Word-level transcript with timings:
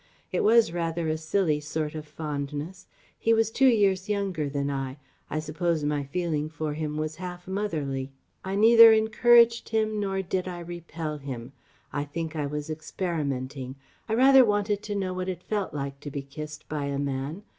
It 0.31 0.43
was 0.43 0.73
rather 0.73 1.07
a 1.09 1.15
silly 1.15 1.59
sort 1.59 1.93
of 1.93 2.07
fondness. 2.07 2.87
He 3.19 3.35
was 3.35 3.51
two 3.51 3.67
years 3.67 4.09
younger 4.09 4.49
than 4.49 4.71
I; 4.71 4.97
I 5.29 5.37
suppose 5.37 5.83
my 5.83 6.05
feeling 6.05 6.49
for 6.49 6.73
him 6.73 6.97
was 6.97 7.17
half 7.17 7.47
motherly... 7.47 8.11
I 8.43 8.55
neither 8.55 8.91
encouraged 8.93 9.69
him 9.69 9.99
nor 9.99 10.23
did 10.23 10.47
I 10.47 10.57
repel 10.61 11.19
him. 11.19 11.51
I 11.93 12.03
think 12.03 12.35
I 12.35 12.47
was 12.47 12.67
experimenting... 12.67 13.75
I 14.09 14.15
rather 14.15 14.43
wanted 14.43 14.81
to 14.81 14.95
know 14.95 15.13
what 15.13 15.29
it 15.29 15.43
felt 15.43 15.71
like 15.71 15.99
to 15.99 16.09
be 16.09 16.23
kissed 16.23 16.67
by 16.67 16.85
a 16.85 16.97
man. 16.97 17.43